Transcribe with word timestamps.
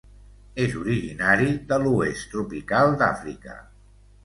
És 0.63 0.71
originari 0.79 1.51
de 1.73 1.79
l'oest 1.85 2.27
tropical 2.33 2.99
d'Àfrica. 3.03 3.57